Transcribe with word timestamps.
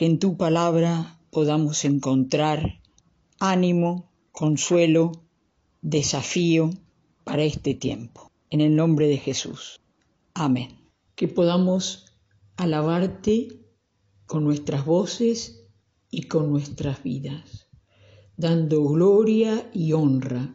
que 0.00 0.06
en 0.06 0.18
tu 0.18 0.38
palabra 0.38 1.20
podamos 1.28 1.84
encontrar 1.84 2.80
ánimo, 3.38 4.10
consuelo, 4.32 5.12
desafío 5.82 6.70
para 7.22 7.42
este 7.42 7.74
tiempo. 7.74 8.32
En 8.48 8.62
el 8.62 8.76
nombre 8.76 9.08
de 9.08 9.18
Jesús. 9.18 9.78
Amén. 10.32 10.70
Que 11.16 11.28
podamos 11.28 12.06
alabarte 12.56 13.48
con 14.24 14.42
nuestras 14.42 14.86
voces 14.86 15.66
y 16.10 16.22
con 16.22 16.50
nuestras 16.50 17.02
vidas, 17.02 17.68
dando 18.38 18.82
gloria 18.84 19.70
y 19.74 19.92
honra 19.92 20.54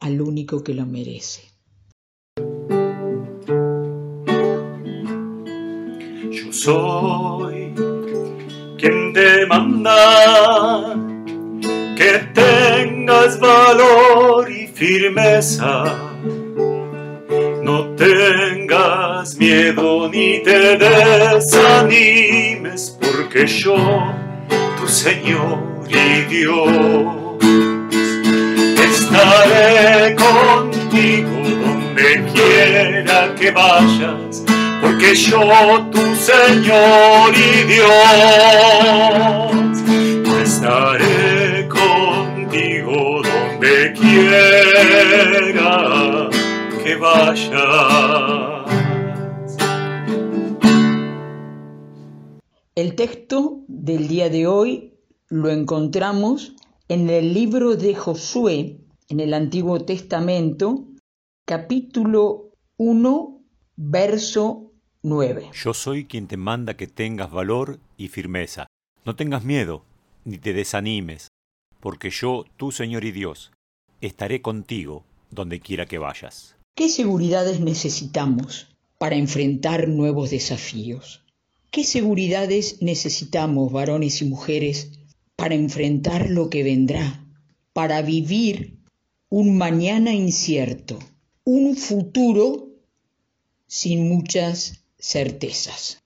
al 0.00 0.20
único 0.20 0.64
que 0.64 0.74
lo 0.74 0.84
merece. 0.84 1.42
Yo 6.32 6.52
soy 6.52 7.93
quien 8.84 9.14
que 11.96 12.18
tengas 12.34 13.40
valor 13.40 14.50
y 14.50 14.66
firmeza. 14.66 15.84
No 17.62 17.94
tengas 17.94 19.36
miedo 19.36 20.10
ni 20.10 20.42
te 20.42 20.76
desanimes, 20.76 21.78
porque 23.00 23.46
yo, 23.46 23.76
tu 24.78 24.86
Señor 24.86 25.62
y 25.88 26.22
Dios, 26.34 27.38
estaré 28.84 30.14
contigo 30.14 31.30
donde 31.64 32.22
quiera 32.34 33.34
que 33.34 33.50
vayas 33.50 34.44
porque 35.04 35.16
yo 35.16 35.40
tu 35.90 36.00
Señor 36.16 37.34
y 37.34 37.64
Dios 37.64 37.90
estaré 40.42 41.68
contigo 41.68 43.22
donde 43.22 43.92
quiera 43.92 45.50
que 46.82 46.96
vayas. 46.96 47.52
El 52.74 52.94
texto 52.94 53.62
del 53.68 54.08
día 54.08 54.30
de 54.30 54.46
hoy 54.46 54.94
lo 55.28 55.50
encontramos 55.50 56.54
en 56.88 57.10
el 57.10 57.34
libro 57.34 57.76
de 57.76 57.94
Josué, 57.94 58.80
en 59.08 59.20
el 59.20 59.34
Antiguo 59.34 59.84
Testamento, 59.84 60.86
capítulo 61.44 62.52
1, 62.78 63.42
verso 63.76 64.63
9. 65.04 65.50
Yo 65.52 65.74
soy 65.74 66.06
quien 66.06 66.26
te 66.26 66.38
manda 66.38 66.78
que 66.78 66.86
tengas 66.86 67.30
valor 67.30 67.78
y 67.98 68.08
firmeza. 68.08 68.68
No 69.04 69.16
tengas 69.16 69.44
miedo, 69.44 69.84
ni 70.24 70.38
te 70.38 70.54
desanimes, 70.54 71.28
porque 71.80 72.08
yo, 72.08 72.46
tu 72.56 72.72
Señor 72.72 73.04
y 73.04 73.12
Dios, 73.12 73.52
estaré 74.00 74.40
contigo 74.40 75.04
donde 75.30 75.60
quiera 75.60 75.84
que 75.84 75.98
vayas. 75.98 76.56
¿Qué 76.74 76.88
seguridades 76.88 77.60
necesitamos 77.60 78.74
para 78.96 79.16
enfrentar 79.16 79.88
nuevos 79.88 80.30
desafíos? 80.30 81.22
¿Qué 81.70 81.84
seguridades 81.84 82.80
necesitamos, 82.80 83.70
varones 83.70 84.22
y 84.22 84.24
mujeres, 84.24 84.92
para 85.36 85.54
enfrentar 85.54 86.30
lo 86.30 86.48
que 86.48 86.62
vendrá, 86.62 87.26
para 87.74 88.00
vivir 88.00 88.78
un 89.28 89.58
mañana 89.58 90.14
incierto, 90.14 90.98
un 91.44 91.76
futuro 91.76 92.70
sin 93.66 94.08
muchas 94.08 94.83
certezas. 95.04 96.02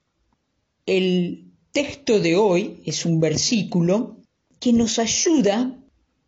El 0.85 1.53
texto 1.71 2.19
de 2.19 2.35
hoy 2.35 2.83
es 2.85 3.07
un 3.07 3.21
versículo 3.21 4.17
que 4.59 4.73
nos 4.73 4.99
ayuda, 4.99 5.79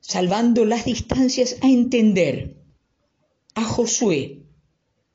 salvando 0.01 0.65
las 0.65 0.85
distancias, 0.85 1.57
a 1.63 1.69
entender 1.69 2.63
a 3.57 3.65
Josué, 3.65 4.45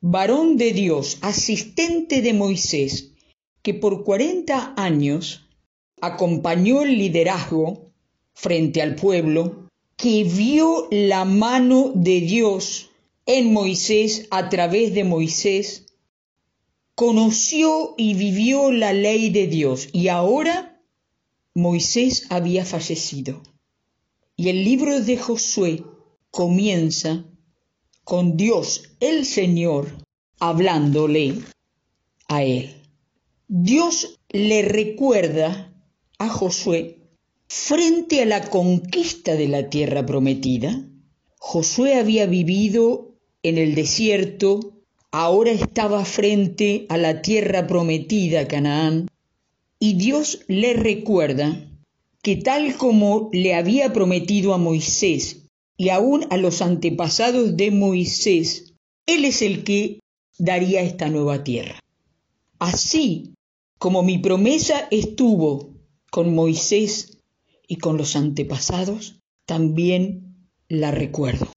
varón 0.02 0.58
de 0.58 0.72
Dios, 0.74 1.16
asistente 1.22 2.20
de 2.20 2.34
Moisés, 2.34 3.14
que 3.62 3.72
por 3.72 4.04
40 4.04 4.74
años 4.76 5.48
acompañó 6.02 6.82
el 6.82 6.98
liderazgo 6.98 7.90
frente 8.34 8.82
al 8.82 8.96
pueblo, 8.96 9.70
que 9.96 10.24
vio 10.24 10.88
la 10.90 11.24
mano 11.24 11.90
de 11.94 12.20
Dios 12.20 12.90
en 13.24 13.54
Moisés 13.54 14.26
a 14.30 14.50
través 14.50 14.92
de 14.92 15.04
Moisés 15.04 15.85
conoció 16.96 17.94
y 17.98 18.14
vivió 18.14 18.72
la 18.72 18.94
ley 18.94 19.28
de 19.28 19.46
Dios 19.46 19.90
y 19.92 20.08
ahora 20.08 20.80
Moisés 21.54 22.26
había 22.30 22.64
fallecido. 22.64 23.42
Y 24.34 24.48
el 24.48 24.64
libro 24.64 25.00
de 25.00 25.18
Josué 25.18 25.84
comienza 26.30 27.24
con 28.02 28.38
Dios 28.38 28.96
el 29.00 29.26
Señor 29.26 29.94
hablándole 30.40 31.34
a 32.28 32.42
él. 32.42 32.74
Dios 33.46 34.18
le 34.30 34.62
recuerda 34.62 35.72
a 36.18 36.28
Josué 36.30 36.98
frente 37.46 38.22
a 38.22 38.26
la 38.26 38.48
conquista 38.48 39.36
de 39.36 39.48
la 39.48 39.68
tierra 39.68 40.06
prometida. 40.06 40.82
Josué 41.38 41.96
había 41.96 42.24
vivido 42.24 43.14
en 43.42 43.58
el 43.58 43.74
desierto 43.74 44.75
ahora 45.18 45.50
estaba 45.50 46.04
frente 46.04 46.84
a 46.90 46.98
la 46.98 47.22
tierra 47.22 47.66
prometida 47.66 48.46
Canaán, 48.46 49.08
y 49.78 49.94
Dios 49.94 50.40
le 50.46 50.74
recuerda 50.74 51.70
que 52.22 52.36
tal 52.36 52.76
como 52.76 53.30
le 53.32 53.54
había 53.54 53.94
prometido 53.94 54.52
a 54.52 54.58
Moisés 54.58 55.44
y 55.78 55.88
aún 55.88 56.26
a 56.28 56.36
los 56.36 56.60
antepasados 56.60 57.56
de 57.56 57.70
Moisés, 57.70 58.74
Él 59.06 59.24
es 59.24 59.40
el 59.40 59.64
que 59.64 60.00
daría 60.38 60.82
esta 60.82 61.08
nueva 61.08 61.44
tierra. 61.44 61.80
Así 62.58 63.32
como 63.78 64.02
mi 64.02 64.18
promesa 64.18 64.86
estuvo 64.90 65.70
con 66.10 66.34
Moisés 66.34 67.20
y 67.66 67.76
con 67.76 67.96
los 67.96 68.16
antepasados, 68.16 69.18
también 69.46 70.36
la 70.68 70.90
recuerdo. 70.90 71.48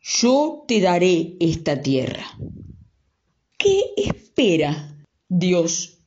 Yo 0.00 0.64
te 0.68 0.80
daré 0.80 1.36
esta 1.40 1.82
tierra. 1.82 2.24
¿Qué 4.40 4.54
espera 4.54 4.96
Dios 5.28 5.98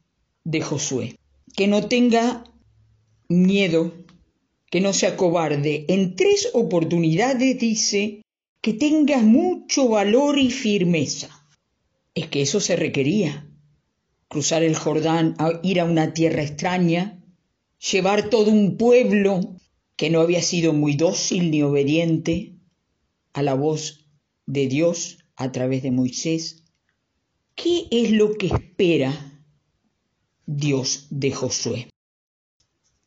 de 0.43 0.61
Josué? 0.61 1.19
Que 1.55 1.67
no 1.67 1.87
tenga 1.87 2.43
miedo, 3.29 3.93
que 4.71 4.81
no 4.81 4.91
sea 4.91 5.15
cobarde. 5.17 5.85
En 5.87 6.15
tres 6.15 6.49
oportunidades 6.55 7.59
dice 7.59 8.23
que 8.59 8.73
tenga 8.73 9.19
mucho 9.19 9.87
valor 9.87 10.39
y 10.39 10.49
firmeza. 10.49 11.29
Es 12.15 12.25
que 12.25 12.41
eso 12.41 12.59
se 12.59 12.75
requería. 12.75 13.47
Cruzar 14.29 14.63
el 14.63 14.75
Jordán, 14.75 15.35
ir 15.61 15.79
a 15.79 15.85
una 15.85 16.15
tierra 16.15 16.41
extraña, 16.41 17.23
llevar 17.91 18.31
todo 18.31 18.49
un 18.49 18.77
pueblo 18.77 19.57
que 19.95 20.09
no 20.09 20.21
había 20.21 20.41
sido 20.41 20.73
muy 20.73 20.95
dócil 20.95 21.51
ni 21.51 21.61
obediente 21.61 22.55
a 23.33 23.43
la 23.43 23.53
voz 23.53 24.07
de 24.47 24.65
Dios 24.65 25.19
a 25.35 25.51
través 25.51 25.83
de 25.83 25.91
Moisés 25.91 26.62
¿Qué 27.55 27.87
es 27.91 28.11
lo 28.11 28.33
que 28.33 28.47
espera 28.47 29.43
Dios 30.47 31.05
de 31.11 31.31
Josué? 31.31 31.89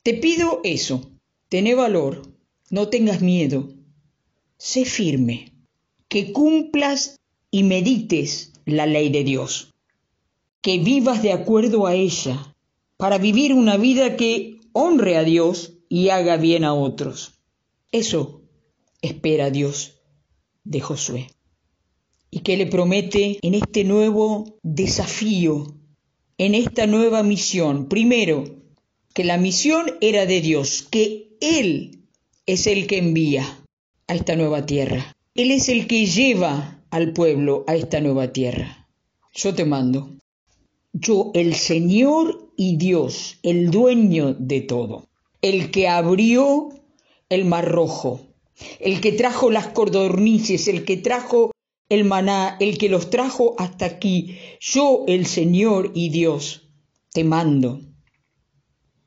Te 0.05 0.15
pido 0.15 0.61
eso, 0.63 1.11
tené 1.49 1.75
valor, 1.75 2.23
no 2.71 2.89
tengas 2.89 3.23
miedo, 3.23 3.75
sé 4.57 4.85
firme, 4.85 5.53
que 6.09 6.33
cumplas 6.33 7.17
y 7.51 7.65
medites 7.65 8.53
la 8.65 8.87
ley 8.87 9.09
de 9.09 9.25
Dios, 9.25 9.75
que 10.61 10.79
vivas 10.79 11.23
de 11.23 11.33
acuerdo 11.33 11.87
a 11.89 11.95
ella, 11.95 12.55
para 12.97 13.19
vivir 13.19 13.53
una 13.53 13.77
vida 13.77 14.17
que 14.17 14.61
honre 14.73 15.17
a 15.17 15.25
Dios 15.25 15.75
y 15.89 16.11
haga 16.11 16.37
bien 16.37 16.63
a 16.63 16.73
otros. 16.73 17.41
Eso 17.91 18.43
espera 19.03 19.51
Dios 19.51 20.01
de 20.63 20.81
Josué 20.81 21.36
y 22.31 22.41
que 22.41 22.57
le 22.57 22.67
promete 22.67 23.39
en 23.43 23.55
este 23.55 23.85
nuevo 23.85 24.59
desafío, 24.63 25.75
en 26.39 26.55
esta 26.55 26.87
nueva 26.87 27.23
misión. 27.23 27.89
Primero, 27.89 28.45
que 29.15 29.25
la 29.25 29.39
misión 29.39 29.87
era 30.01 30.27
de 30.27 30.41
Dios, 30.41 30.87
que 30.91 31.37
Él 31.41 32.03
es 32.45 32.67
el 32.67 32.87
que 32.87 32.99
envía 32.99 33.59
a 34.07 34.15
esta 34.15 34.37
nueva 34.37 34.67
tierra. 34.67 35.17
Él 35.35 35.51
es 35.51 35.69
el 35.69 35.87
que 35.87 36.07
lleva 36.07 36.83
al 36.91 37.13
pueblo 37.13 37.65
a 37.67 37.75
esta 37.75 38.01
nueva 38.01 38.33
tierra. 38.33 38.89
Yo 39.35 39.55
te 39.55 39.65
mando. 39.65 40.11
Yo, 40.93 41.31
el 41.35 41.55
Señor 41.55 42.51
y 42.57 42.77
Dios, 42.77 43.39
el 43.43 43.71
dueño 43.71 44.35
de 44.35 44.63
todo, 44.63 45.09
el 45.43 45.71
que 45.71 45.89
abrió 45.89 46.71
el 47.29 47.45
mar 47.45 47.71
rojo, 47.71 48.21
el 48.81 49.01
que 49.01 49.13
trajo 49.13 49.51
las 49.51 49.69
cordornices, 49.69 50.69
el 50.69 50.85
que 50.85 50.97
trajo 50.97 51.51
el 51.89 52.05
maná, 52.05 52.57
el 52.61 52.79
que 52.79 52.89
los 52.89 53.11
trajo 53.11 53.55
hasta 53.59 53.87
aquí, 53.87 54.39
yo 54.61 55.05
el 55.07 55.27
Señor 55.27 55.93
y 55.95 56.11
Dios, 56.11 56.69
te 57.13 57.25
mando. 57.25 57.81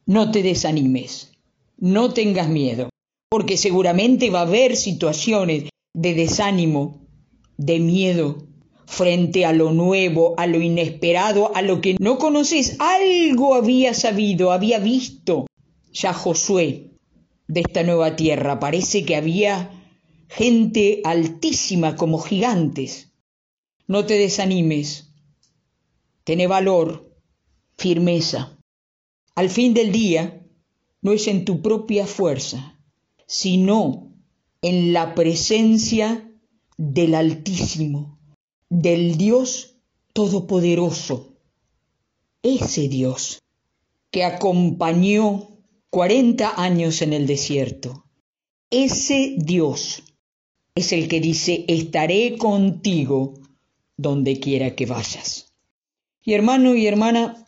No 0.06 0.32
te 0.32 0.42
desanimes, 0.42 1.32
no 1.78 2.14
tengas 2.14 2.50
miedo, 2.50 2.90
porque 3.30 3.58
seguramente 3.58 4.30
va 4.30 4.40
a 4.40 4.44
haber 4.44 4.76
situaciones 4.76 5.66
de 5.94 6.14
desánimo, 6.14 7.06
de 7.58 7.80
miedo, 7.80 8.48
frente 8.86 9.46
a 9.46 9.54
lo 9.54 9.72
nuevo, 9.72 10.34
a 10.38 10.48
lo 10.48 10.60
inesperado, 10.60 11.56
a 11.56 11.62
lo 11.62 11.80
que 11.80 11.96
no 12.00 12.18
conoces. 12.18 12.78
Algo 12.80 13.54
había 13.54 13.94
sabido, 13.94 14.52
había 14.52 14.80
visto 14.80 15.46
ya 15.94 16.14
Josué 16.14 16.92
de 17.48 17.62
esta 17.62 17.84
nueva 17.84 18.16
tierra. 18.16 18.60
Parece 18.60 19.06
que 19.06 19.16
había 19.16 19.79
gente 20.30 21.02
altísima 21.04 21.96
como 21.96 22.20
gigantes. 22.20 23.12
No 23.88 24.06
te 24.06 24.14
desanimes, 24.14 25.12
ten 26.24 26.48
valor, 26.48 27.12
firmeza. 27.78 28.58
Al 29.36 29.50
fin 29.50 29.74
del 29.74 29.92
día, 29.92 30.46
no 31.02 31.12
es 31.12 31.28
en 31.28 31.46
tu 31.46 31.62
propia 31.62 32.06
fuerza, 32.06 32.80
sino 33.26 34.14
en 34.62 34.94
la 34.94 35.16
presencia 35.16 36.32
del 36.78 37.16
Altísimo, 37.16 38.20
del 38.70 39.18
Dios 39.18 39.78
Todopoderoso, 40.14 41.38
ese 42.44 42.88
Dios 42.88 43.42
que 44.12 44.24
acompañó 44.24 45.58
cuarenta 45.90 46.62
años 46.62 47.02
en 47.02 47.14
el 47.14 47.26
desierto, 47.26 48.06
ese 48.70 49.36
Dios 49.38 50.04
es 50.80 50.94
el 50.94 51.10
que 51.10 51.20
dice, 51.20 51.66
estaré 51.68 52.38
contigo 52.38 53.34
donde 53.98 54.40
quiera 54.40 54.76
que 54.76 54.86
vayas. 54.86 55.54
Y 56.24 56.34
hermano 56.34 56.74
y 56.76 56.88
hermana, 56.88 57.46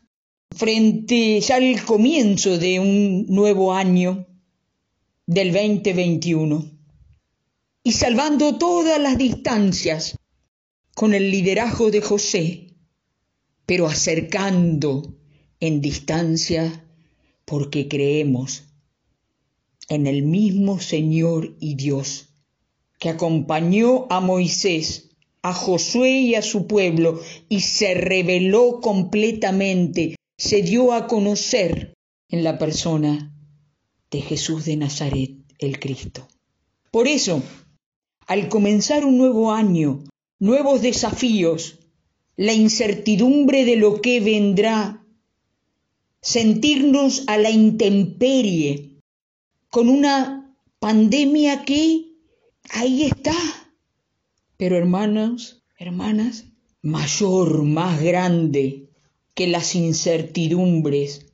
frente 0.53 1.39
ya 1.39 1.55
al 1.55 1.81
comienzo 1.85 2.57
de 2.57 2.79
un 2.79 3.25
nuevo 3.27 3.73
año, 3.73 4.27
del 5.25 5.53
2021, 5.53 6.65
y 7.83 7.91
salvando 7.93 8.57
todas 8.57 8.99
las 8.99 9.17
distancias 9.17 10.17
con 10.93 11.13
el 11.13 11.31
liderazgo 11.31 11.89
de 11.89 12.01
José, 12.01 12.75
pero 13.65 13.87
acercando 13.87 15.15
en 15.61 15.79
distancia 15.79 16.85
porque 17.45 17.87
creemos 17.87 18.65
en 19.87 20.05
el 20.05 20.23
mismo 20.23 20.81
Señor 20.81 21.55
y 21.61 21.75
Dios 21.75 22.30
que 23.01 23.09
acompañó 23.09 24.05
a 24.11 24.19
Moisés, 24.19 25.09
a 25.41 25.53
Josué 25.53 26.19
y 26.19 26.35
a 26.35 26.43
su 26.43 26.67
pueblo 26.67 27.19
y 27.49 27.61
se 27.61 27.95
reveló 27.95 28.79
completamente, 28.79 30.15
se 30.37 30.61
dio 30.61 30.93
a 30.93 31.07
conocer 31.07 31.95
en 32.29 32.43
la 32.43 32.59
persona 32.59 33.35
de 34.11 34.21
Jesús 34.21 34.65
de 34.65 34.75
Nazaret, 34.77 35.31
el 35.57 35.79
Cristo. 35.79 36.27
Por 36.91 37.07
eso, 37.07 37.41
al 38.27 38.49
comenzar 38.49 39.03
un 39.03 39.17
nuevo 39.17 39.51
año, 39.51 40.03
nuevos 40.37 40.83
desafíos, 40.83 41.79
la 42.35 42.53
incertidumbre 42.53 43.65
de 43.65 43.77
lo 43.77 43.99
que 43.99 44.19
vendrá, 44.19 45.03
sentirnos 46.21 47.23
a 47.25 47.39
la 47.39 47.49
intemperie, 47.49 48.99
con 49.71 49.89
una 49.89 50.55
pandemia 50.77 51.65
que 51.65 52.10
Ahí 52.73 53.03
está. 53.03 53.35
Pero 54.55 54.77
hermanos, 54.77 55.63
hermanas, 55.77 56.45
mayor, 56.81 57.63
más 57.63 58.01
grande 58.01 58.89
que 59.33 59.47
las 59.47 59.75
incertidumbres, 59.75 61.33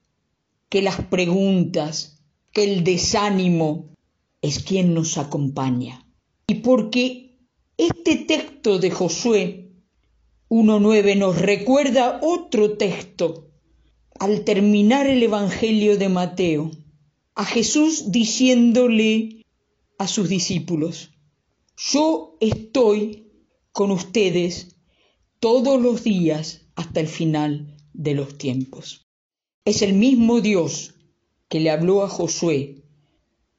que 0.67 0.81
las 0.81 0.99
preguntas, 1.05 2.23
que 2.51 2.63
el 2.63 2.83
desánimo, 2.83 3.89
es 4.41 4.63
quien 4.63 4.95
nos 4.95 5.17
acompaña. 5.17 6.05
Y 6.47 6.55
porque 6.55 7.37
este 7.77 8.15
texto 8.15 8.79
de 8.79 8.89
Josué 8.89 9.71
1.9 10.49 11.17
nos 11.17 11.39
recuerda 11.39 12.19
otro 12.23 12.77
texto 12.77 13.51
al 14.19 14.43
terminar 14.43 15.05
el 15.05 15.21
Evangelio 15.21 15.97
de 15.97 16.09
Mateo, 16.09 16.71
a 17.35 17.45
Jesús 17.45 18.11
diciéndole 18.11 19.45
a 19.99 20.07
sus 20.07 20.29
discípulos, 20.29 21.11
yo 21.77 22.37
estoy 22.39 23.27
con 23.71 23.91
ustedes 23.91 24.75
todos 25.39 25.79
los 25.79 26.03
días 26.03 26.65
hasta 26.75 26.99
el 26.99 27.07
final 27.07 27.75
de 27.93 28.15
los 28.15 28.37
tiempos. 28.37 29.07
Es 29.63 29.83
el 29.83 29.93
mismo 29.93 30.41
Dios 30.41 30.95
que 31.47 31.59
le 31.59 31.69
habló 31.69 32.03
a 32.03 32.09
Josué, 32.09 32.83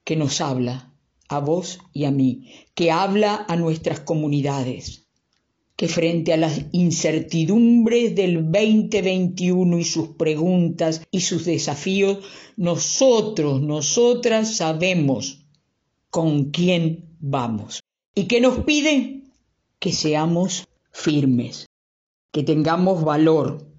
que 0.05 0.17
nos 0.17 0.41
habla 0.41 0.93
a 1.29 1.38
vos 1.38 1.79
y 1.93 2.05
a 2.05 2.11
mí, 2.11 2.50
que 2.75 2.91
habla 2.91 3.47
a 3.49 3.56
nuestras 3.56 4.00
comunidades, 4.00 5.06
que 5.76 5.87
frente 5.87 6.32
a 6.32 6.37
las 6.37 6.62
incertidumbres 6.73 8.17
del 8.17 8.50
2021 8.50 9.79
y 9.79 9.85
sus 9.85 10.09
preguntas 10.09 11.03
y 11.12 11.20
sus 11.20 11.44
desafíos, 11.44 12.19
nosotros, 12.56 13.62
nosotras 13.62 14.56
sabemos 14.56 15.47
con 16.11 16.50
quién 16.50 17.17
vamos. 17.20 17.81
¿Y 18.19 18.25
qué 18.25 18.41
nos 18.41 18.65
pide? 18.65 19.23
Que 19.79 19.93
seamos 19.93 20.67
firmes, 20.91 21.69
que 22.32 22.43
tengamos 22.43 23.05
valor, 23.05 23.70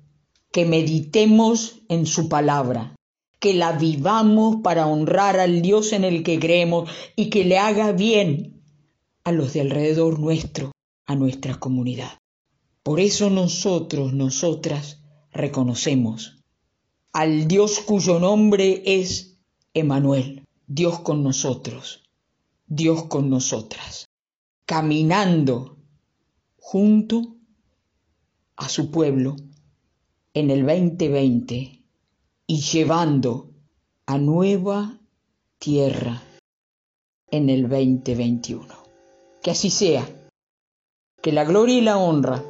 que 0.54 0.64
meditemos 0.64 1.82
en 1.90 2.06
su 2.06 2.30
palabra, 2.30 2.96
que 3.42 3.54
la 3.54 3.74
vivamos 3.74 4.62
para 4.64 4.88
honrar 4.88 5.42
al 5.42 5.62
Dios 5.62 5.92
en 5.92 6.06
el 6.06 6.24
que 6.24 6.40
creemos 6.40 6.90
y 7.18 7.30
que 7.30 7.44
le 7.44 7.58
haga 7.58 7.92
bien 7.92 8.64
a 9.26 9.34
los 9.34 9.52
de 9.52 9.60
alrededor 9.60 10.22
nuestro, 10.22 10.72
a 11.06 11.16
nuestra 11.18 11.56
comunidad. 11.56 12.18
Por 12.82 13.02
eso 13.02 13.30
nosotros, 13.30 14.14
nosotras, 14.14 15.02
reconocemos 15.34 16.38
al 17.12 17.50
Dios 17.50 17.82
cuyo 17.82 18.22
nombre 18.22 18.84
es 18.86 19.38
Emanuel, 19.74 20.48
Dios 20.66 21.02
con 21.02 21.24
nosotros, 21.24 22.06
Dios 22.68 23.04
con 23.04 23.30
nosotras 23.30 24.10
caminando 24.70 25.78
junto 26.60 27.38
a 28.56 28.70
su 28.70 28.92
pueblo 28.92 29.36
en 30.36 30.52
el 30.52 30.64
2020 30.64 31.82
y 32.46 32.62
llevando 32.62 33.50
a 34.06 34.20
nueva 34.20 35.00
tierra 35.58 36.22
en 37.32 37.50
el 37.50 37.64
2021. 37.64 38.68
Que 39.42 39.50
así 39.50 39.72
sea, 39.72 40.08
que 41.20 41.32
la 41.32 41.46
gloria 41.46 41.78
y 41.80 41.82
la 41.82 41.98
honra 41.98 42.44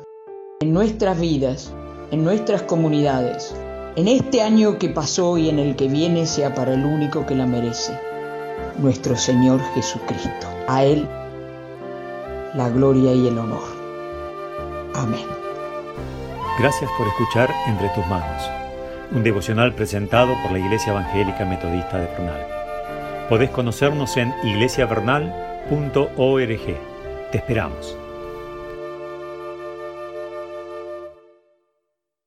en 0.59 0.73
nuestras 0.73 1.17
vidas, 1.17 1.73
en 2.11 2.25
nuestras 2.25 2.63
comunidades, 2.63 3.55
en 3.95 4.09
este 4.09 4.41
año 4.41 4.77
que 4.77 4.89
pasó 4.89 5.38
y 5.38 5.47
en 5.47 5.57
el 5.57 5.77
que 5.77 5.88
viene 5.88 6.25
sea 6.25 6.53
para 6.53 6.73
el 6.73 6.83
único 6.83 7.25
que 7.25 7.35
la 7.35 7.45
merece, 7.45 7.97
nuestro 8.77 9.15
Señor 9.15 9.61
Jesucristo. 9.73 10.47
A 10.67 10.83
Él 10.83 11.07
la 12.56 12.70
gloria 12.70 13.13
y 13.13 13.27
el 13.27 13.38
honor. 13.38 13.63
Amén. 14.96 15.25
Gracias 16.60 16.89
por 16.98 17.08
escuchar 17.08 17.50
Entre 17.68 17.89
tus 17.89 18.06
manos, 18.08 18.50
un 19.12 19.24
devocional 19.24 19.74
presentado 19.74 20.34
por 20.41 20.51
la 20.51 20.60
Iglesia 20.60 20.91
Evangélica 20.91 21.46
Metodista 21.46 21.98
de 21.98 22.08
Bernal. 22.08 22.48
Podés 23.29 23.50
conocernos 23.50 24.18
en 24.18 24.34
iglesiavernal.org. 24.44 26.77
Te 27.32 27.38
esperamos. 27.38 27.98